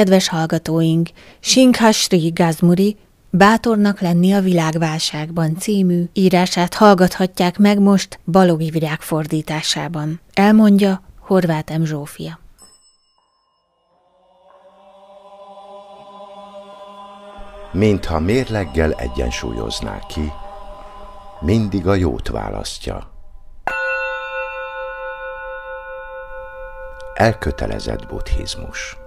[0.00, 1.08] Kedves hallgatóink,
[1.40, 2.96] Singhasri Gazmuri
[3.30, 10.20] Bátornak lenni a világválságban című írását hallgathatják meg most Balogi virág fordításában.
[10.34, 11.84] Elmondja Horváth M.
[11.84, 12.38] Zsófia.
[17.72, 20.32] Mintha mérleggel egyensúlyozná ki,
[21.40, 23.10] mindig a jót választja.
[27.14, 28.99] Elkötelezett buddhizmus.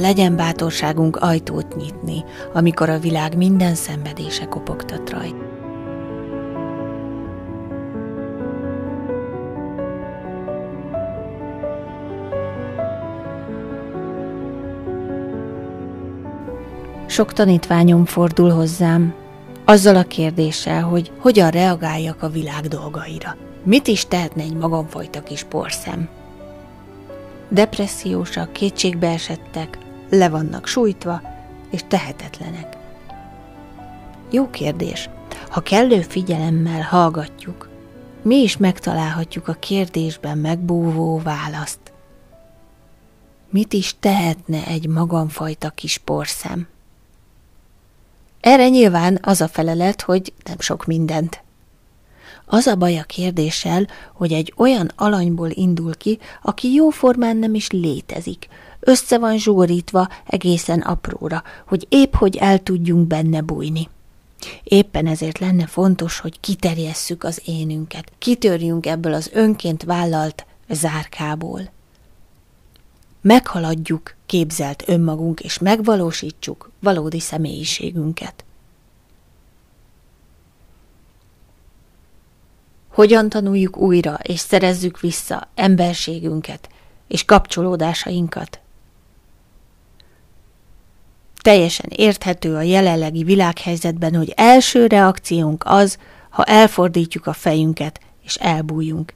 [0.00, 5.34] Legyen bátorságunk ajtót nyitni, amikor a világ minden szenvedése kopogtat rajt.
[17.06, 19.14] Sok tanítványom fordul hozzám,
[19.64, 23.36] azzal a kérdéssel, hogy hogyan reagáljak a világ dolgaira.
[23.62, 26.08] Mit is tehetne egy magamfajta kis porszem?
[27.48, 29.78] Depressziósak, kétségbe esettek,
[30.10, 31.22] le vannak sújtva,
[31.70, 32.76] és tehetetlenek.
[34.30, 35.10] Jó kérdés.
[35.48, 37.68] Ha kellő figyelemmel hallgatjuk,
[38.22, 41.92] mi is megtalálhatjuk a kérdésben megbúvó választ.
[43.50, 46.68] Mit is tehetne egy magamfajta kis porszem?
[48.40, 51.42] Erre nyilván az a felelet, hogy nem sok mindent.
[52.46, 57.70] Az a baj a kérdéssel, hogy egy olyan alanyból indul ki, aki jóformán nem is
[57.70, 58.48] létezik,
[58.80, 63.88] össze van zsúrítva egészen apróra, hogy épp hogy el tudjunk benne bújni.
[64.62, 71.70] Éppen ezért lenne fontos, hogy kiterjesszük az énünket, kitörjünk ebből az önként vállalt zárkából.
[73.20, 78.44] Meghaladjuk képzelt önmagunk, és megvalósítsuk valódi személyiségünket.
[82.88, 86.68] Hogyan tanuljuk újra és szerezzük vissza emberségünket
[87.08, 88.60] és kapcsolódásainkat?
[91.48, 95.98] Teljesen érthető a jelenlegi világhelyzetben, hogy első reakciónk az,
[96.30, 99.14] ha elfordítjuk a fejünket és elbújunk.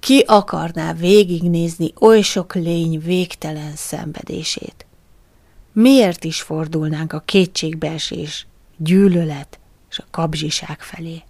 [0.00, 4.86] Ki akarná végignézni oly sok lény végtelen szenvedését?
[5.72, 8.46] Miért is fordulnánk a kétségbeesés,
[8.76, 9.58] gyűlölet
[9.90, 11.22] és a kabzsiság felé?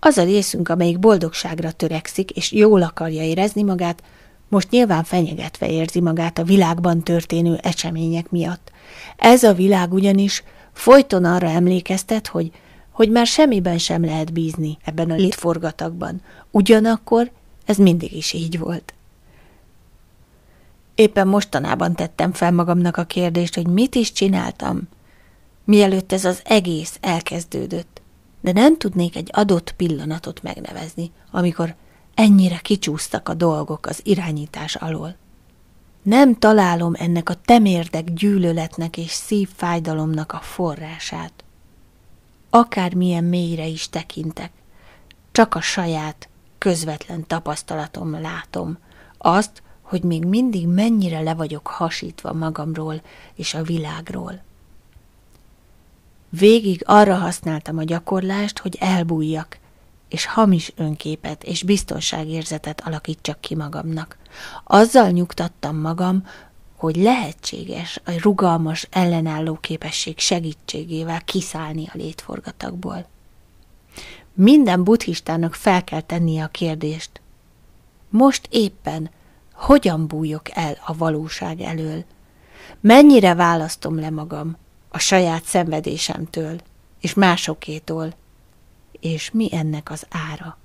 [0.00, 4.02] Az a részünk, amelyik boldogságra törekszik, és jól akarja érezni magát,
[4.48, 8.72] most nyilván fenyegetve érzi magát a világban történő események miatt.
[9.16, 10.42] Ez a világ ugyanis
[10.72, 12.50] folyton arra emlékeztet, hogy,
[12.90, 16.22] hogy már semmiben sem lehet bízni ebben a létforgatagban.
[16.50, 17.30] Ugyanakkor
[17.64, 18.94] ez mindig is így volt.
[20.94, 24.88] Éppen mostanában tettem fel magamnak a kérdést, hogy mit is csináltam,
[25.64, 27.96] mielőtt ez az egész elkezdődött
[28.46, 31.74] de nem tudnék egy adott pillanatot megnevezni, amikor
[32.16, 35.16] ennyire kicsúsztak a dolgok az irányítás alól.
[36.02, 41.32] Nem találom ennek a temérdek gyűlöletnek és szívfájdalomnak a forrását.
[42.50, 44.50] Akármilyen mélyre is tekintek,
[45.32, 46.28] csak a saját,
[46.58, 48.78] közvetlen tapasztalatom látom,
[49.18, 53.02] azt, hogy még mindig mennyire le vagyok hasítva magamról
[53.34, 54.42] és a világról.
[56.28, 59.58] Végig arra használtam a gyakorlást, hogy elbújjak,
[60.08, 64.16] és hamis önképet és biztonságérzetet alakítsak ki magamnak.
[64.64, 66.26] Azzal nyugtattam magam,
[66.76, 73.06] hogy lehetséges a rugalmas ellenálló képesség segítségével kiszállni a létforgatagból.
[74.34, 77.20] Minden buddhistának fel kell tennie a kérdést.
[78.08, 79.10] Most éppen
[79.52, 82.04] hogyan bújok el a valóság elől?
[82.80, 84.56] Mennyire választom le magam
[84.88, 86.60] a saját szenvedésemtől
[87.00, 88.14] és másokétól,
[89.00, 90.58] és mi ennek az ára.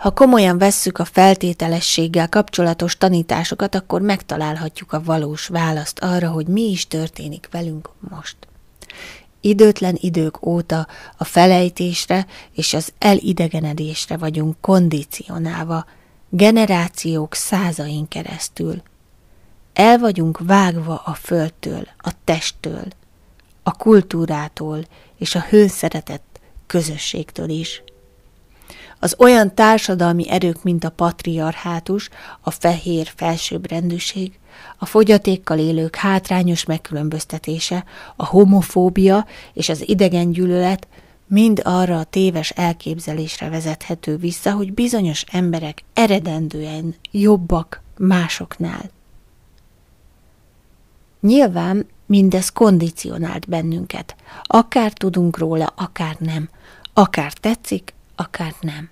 [0.00, 6.70] Ha komolyan vesszük a feltételességgel kapcsolatos tanításokat, akkor megtalálhatjuk a valós választ arra, hogy mi
[6.70, 8.36] is történik velünk most.
[9.40, 15.84] Időtlen idők óta a felejtésre és az elidegenedésre vagyunk kondicionálva,
[16.28, 18.82] generációk százain keresztül.
[19.72, 22.84] El vagyunk vágva a földtől, a testtől,
[23.70, 24.84] a kultúrától
[25.18, 27.82] és a hőszeretett közösségtől is.
[28.98, 32.08] Az olyan társadalmi erők, mint a patriarhátus,
[32.40, 34.38] a fehér felsőbbrendűség,
[34.78, 37.84] a fogyatékkal élők hátrányos megkülönböztetése,
[38.16, 40.88] a homofóbia és az idegengyűlölet
[41.26, 48.90] mind arra a téves elképzelésre vezethető vissza, hogy bizonyos emberek eredendően jobbak másoknál.
[51.20, 54.16] Nyilván mindez kondicionált bennünket.
[54.44, 56.48] Akár tudunk róla, akár nem.
[56.92, 58.90] Akár tetszik, akár nem.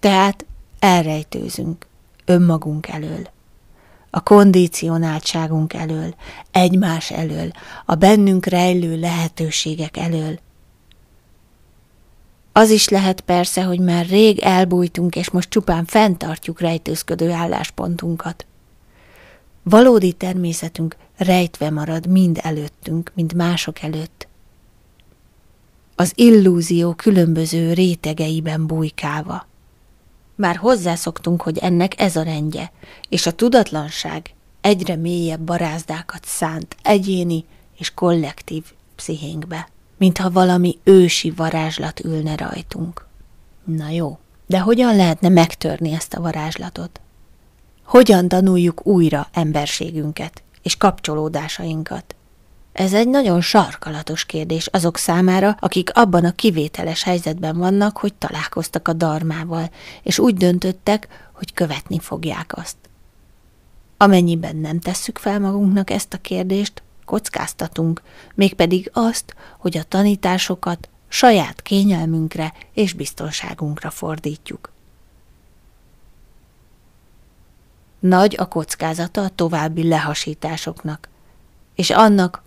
[0.00, 0.44] Tehát
[0.78, 1.86] elrejtőzünk
[2.24, 3.28] önmagunk elől.
[4.10, 6.14] A kondicionáltságunk elől,
[6.50, 7.50] egymás elől,
[7.86, 10.38] a bennünk rejlő lehetőségek elől.
[12.52, 18.46] Az is lehet persze, hogy már rég elbújtunk, és most csupán fenntartjuk rejtőzködő álláspontunkat.
[19.62, 24.28] Valódi természetünk rejtve marad mind előttünk, mind mások előtt.
[25.96, 29.46] Az illúzió különböző rétegeiben bujkálva.
[30.34, 32.72] Már hozzászoktunk, hogy ennek ez a rendje,
[33.08, 37.44] és a tudatlanság egyre mélyebb barázdákat szánt egyéni
[37.78, 38.64] és kollektív
[38.96, 43.06] pszichénkbe, mintha valami ősi varázslat ülne rajtunk.
[43.64, 47.00] Na jó, de hogyan lehetne megtörni ezt a varázslatot?
[47.92, 52.14] Hogyan tanuljuk újra emberségünket és kapcsolódásainkat?
[52.72, 58.88] Ez egy nagyon sarkalatos kérdés azok számára, akik abban a kivételes helyzetben vannak, hogy találkoztak
[58.88, 59.70] a darmával,
[60.02, 62.76] és úgy döntöttek, hogy követni fogják azt.
[63.96, 68.02] Amennyiben nem tesszük fel magunknak ezt a kérdést, kockáztatunk,
[68.34, 74.72] mégpedig azt, hogy a tanításokat saját kényelmünkre és biztonságunkra fordítjuk.
[78.02, 81.08] Nagy a kockázata a további lehasításoknak,
[81.74, 82.42] és annak,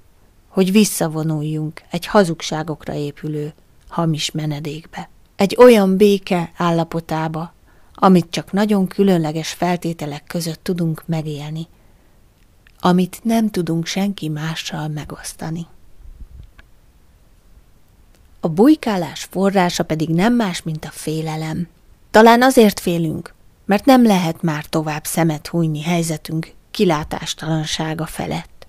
[0.47, 3.53] hogy visszavonuljunk egy hazugságokra épülő,
[3.87, 5.09] hamis menedékbe.
[5.35, 7.53] Egy olyan béke állapotába,
[7.93, 11.67] amit csak nagyon különleges feltételek között tudunk megélni,
[12.79, 15.67] amit nem tudunk senki mással megosztani.
[18.39, 21.67] A bujkálás forrása pedig nem más, mint a félelem.
[22.11, 23.34] Talán azért félünk,
[23.65, 28.67] mert nem lehet már tovább szemet hújni helyzetünk kilátástalansága felett.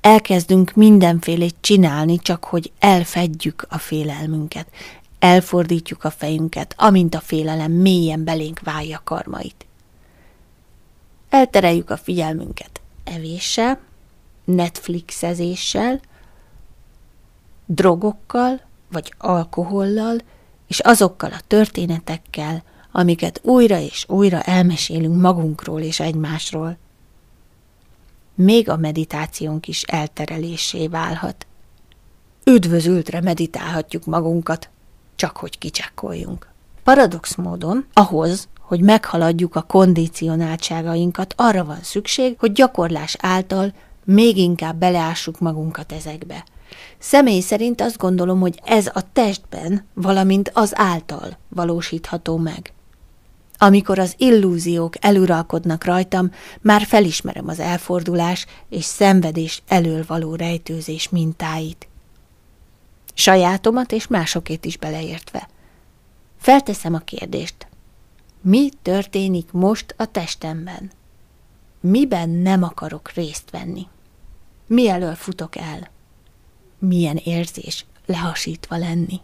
[0.00, 4.66] Elkezdünk mindenfélét csinálni, csak hogy elfedjük a félelmünket,
[5.18, 9.66] elfordítjuk a fejünket, amint a félelem mélyen belénk válja karmait.
[11.30, 13.78] Eltereljük a figyelmünket evéssel,
[14.44, 16.00] Netflixezéssel,
[17.66, 18.60] drogokkal
[18.90, 20.16] vagy alkohollal,
[20.66, 22.62] és azokkal a történetekkel,
[22.92, 26.78] amiket újra és újra elmesélünk magunkról és egymásról.
[28.34, 31.46] Még a meditációnk is elterelésé válhat.
[32.44, 34.70] Üdvözültre meditálhatjuk magunkat,
[35.16, 36.48] csak hogy kicsekkoljunk.
[36.84, 43.72] Paradox módon ahhoz, hogy meghaladjuk a kondicionáltságainkat, arra van szükség, hogy gyakorlás által
[44.04, 46.44] még inkább beleássuk magunkat ezekbe.
[46.98, 52.72] Személy szerint azt gondolom, hogy ez a testben, valamint az által valósítható meg.
[53.62, 56.30] Amikor az illúziók eluralkodnak rajtam,
[56.60, 61.88] már felismerem az elfordulás és szenvedés elől való rejtőzés mintáit.
[63.14, 65.48] Sajátomat és másokét is beleértve.
[66.38, 67.66] Felteszem a kérdést.
[68.40, 70.90] Mi történik most a testemben?
[71.80, 73.86] Miben nem akarok részt venni?
[74.66, 75.90] Mi elől futok el?
[76.78, 79.20] Milyen érzés lehasítva lenni?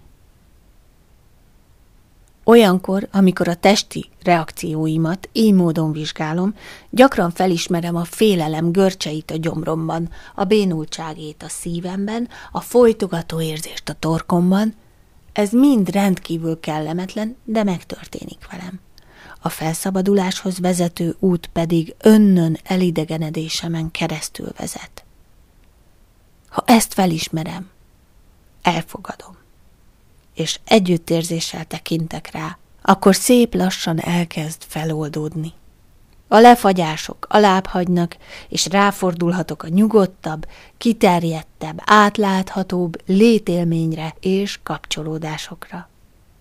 [2.49, 6.55] Olyankor, amikor a testi reakcióimat így módon vizsgálom,
[6.91, 13.93] gyakran felismerem a félelem görcseit a gyomromban, a bénultságét a szívemben, a folytogató érzést a
[13.93, 14.75] torkomban.
[15.33, 18.81] Ez mind rendkívül kellemetlen, de megtörténik velem.
[19.41, 25.05] A felszabaduláshoz vezető út pedig önnön elidegenedésemen keresztül vezet.
[26.49, 27.71] Ha ezt felismerem,
[28.63, 29.45] elfogadom
[30.37, 35.53] és együttérzéssel tekintek rá, akkor szép lassan elkezd feloldódni.
[36.29, 38.17] A lefagyások alábbhagynak,
[38.49, 40.47] és ráfordulhatok a nyugodtabb,
[40.79, 45.89] kiterjedtebb, átláthatóbb létélményre és kapcsolódásokra.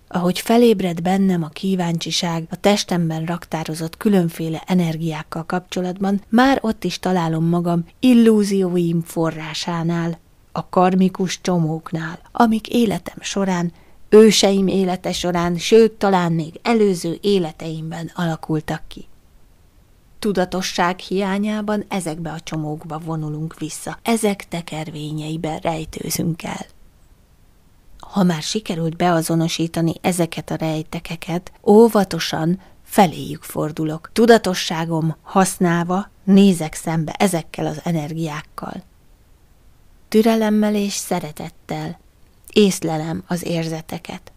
[0.08, 7.46] Ahogy felébred bennem a kíváncsiság a testemben raktározott különféle energiákkal kapcsolatban, már ott is találom
[7.46, 10.20] magam illúzióim forrásánál,
[10.52, 13.72] a karmikus csomóknál, amik életem során
[14.10, 19.08] őseim élete során, sőt, talán még előző életeimben alakultak ki.
[20.20, 26.66] Tudatosság hiányában ezekbe a csomókba vonulunk vissza, ezek tekervényeiben rejtőzünk el.
[28.00, 34.10] Ha már sikerült beazonosítani ezeket a rejtekeket, óvatosan feléjük fordulok.
[34.14, 38.84] Tudatosságom használva nézek szembe ezekkel az energiákkal.
[40.08, 42.00] Türelemmel és szeretettel
[42.56, 44.32] észlelem az érzeteket.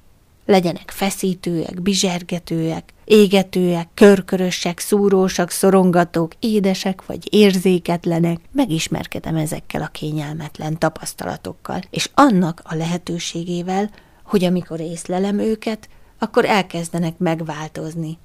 [0.47, 11.81] Legyenek feszítőek, bizsergetőek, égetőek, körkörösek, szúrósak, szorongatók, édesek vagy érzéketlenek, megismerkedem ezekkel a kényelmetlen tapasztalatokkal,
[11.91, 13.91] és annak a lehetőségével,
[14.25, 18.19] hogy amikor észlelem őket, akkor elkezdenek megváltozni.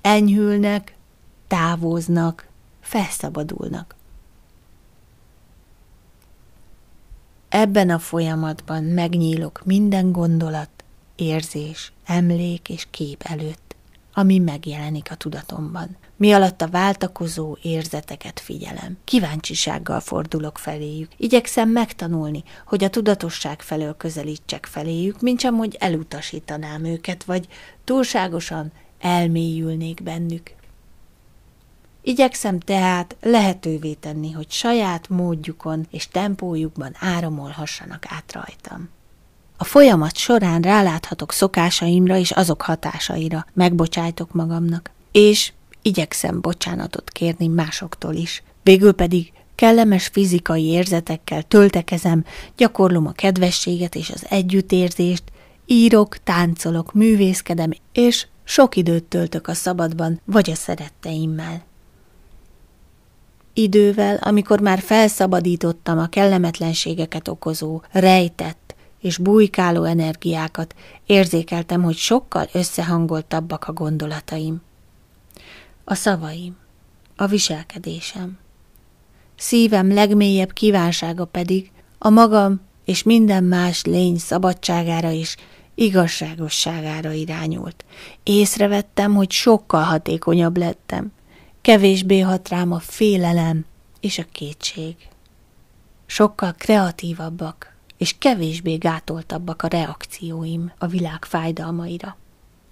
[0.00, 0.94] Enyhülnek,
[1.46, 2.48] távoznak,
[2.80, 3.94] felszabadulnak.
[7.50, 10.70] Ebben a folyamatban megnyílok minden gondolat,
[11.16, 13.76] érzés, emlék és kép előtt,
[14.14, 15.96] ami megjelenik a tudatomban.
[16.16, 18.98] Mi alatt a váltakozó érzeteket figyelem.
[19.04, 21.10] Kíváncsisággal fordulok feléjük.
[21.16, 27.48] Igyekszem megtanulni, hogy a tudatosság felől közelítsek feléjük, mint sem, hogy elutasítanám őket, vagy
[27.84, 30.58] túlságosan elmélyülnék bennük.
[32.02, 38.88] Igyekszem tehát lehetővé tenni, hogy saját módjukon és tempójukban áramolhassanak át rajtam.
[39.56, 45.52] A folyamat során ráláthatok szokásaimra és azok hatásaira, megbocsájtok magamnak, és
[45.82, 48.42] igyekszem bocsánatot kérni másoktól is.
[48.62, 52.24] Végül pedig kellemes fizikai érzetekkel töltekezem,
[52.56, 55.22] gyakorlom a kedvességet és az együttérzést,
[55.66, 61.68] írok, táncolok, művészkedem, és sok időt töltök a szabadban vagy a szeretteimmel.
[63.54, 70.74] Idővel, amikor már felszabadítottam a kellemetlenségeket okozó, rejtett és bujkáló energiákat,
[71.06, 74.62] érzékeltem, hogy sokkal összehangoltabbak a gondolataim.
[75.84, 76.56] A szavaim,
[77.16, 78.38] a viselkedésem.
[79.36, 85.36] Szívem legmélyebb kívánsága pedig a magam és minden más lény szabadságára is
[85.74, 87.84] igazságosságára irányult.
[88.22, 91.12] Észrevettem, hogy sokkal hatékonyabb lettem,
[91.60, 93.64] kevésbé hat rám a félelem
[94.00, 94.96] és a kétség.
[96.06, 102.16] Sokkal kreatívabbak és kevésbé gátoltabbak a reakcióim a világ fájdalmaira.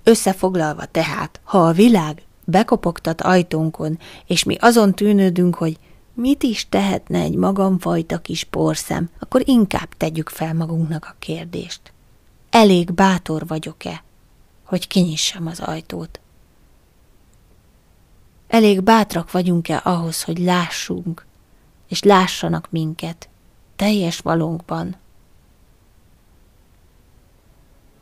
[0.05, 5.79] Összefoglalva tehát, ha a világ bekopogtat ajtónkon, és mi azon tűnődünk, hogy
[6.15, 11.81] mit is tehetne egy magamfajta kis porszem, akkor inkább tegyük fel magunknak a kérdést.
[12.51, 14.03] Elég bátor vagyok-e,
[14.65, 16.21] hogy kinyissam az ajtót?
[18.49, 21.27] Elég bátrak vagyunk-e ahhoz, hogy lássunk,
[21.89, 23.29] és lássanak minket
[23.77, 24.97] teljes valónkban?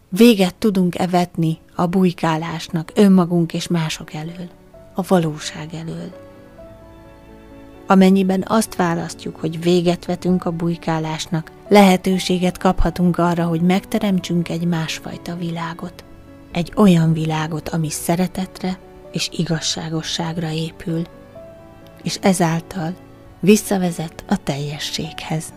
[0.09, 4.49] Véget tudunk-e vetni a bujkálásnak önmagunk és mások elől,
[4.95, 6.25] a valóság elől?
[7.87, 15.37] Amennyiben azt választjuk, hogy véget vetünk a bujkálásnak, lehetőséget kaphatunk arra, hogy megteremtsünk egy másfajta
[15.37, 16.05] világot.
[16.53, 18.79] Egy olyan világot, ami szeretetre,
[19.13, 21.03] és igazságosságra épül,
[22.03, 22.95] és ezáltal
[23.41, 25.53] visszavezet a teljességhez.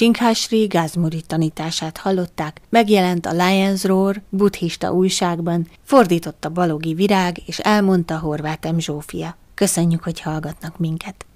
[0.00, 8.18] Singhásri Gázmuri tanítását hallották, megjelent a Lions Roar buddhista újságban, fordította Balogi Virág és elmondta
[8.18, 8.78] Horváth M.
[8.78, 9.36] Zsófia.
[9.54, 11.29] Köszönjük, hogy hallgatnak minket!